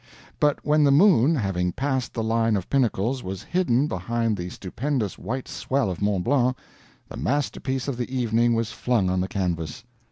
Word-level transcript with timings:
But 0.39 0.65
when 0.65 0.83
the 0.83 0.89
moon, 0.89 1.35
having 1.35 1.73
passed 1.73 2.15
the 2.15 2.23
line 2.23 2.55
of 2.57 2.71
pinnacles, 2.71 3.21
was 3.21 3.43
hidden 3.43 3.85
behind 3.85 4.35
the 4.35 4.49
stupendous 4.49 5.19
white 5.19 5.47
swell 5.47 5.91
of 5.91 6.01
Mont 6.01 6.23
Blanc, 6.23 6.57
the 7.07 7.17
masterpiece 7.17 7.87
of 7.87 7.97
the 7.97 8.09
evening 8.11 8.55
was 8.55 8.71
flung 8.71 9.11
on 9.11 9.21
the 9.21 9.27
canvas. 9.27 9.83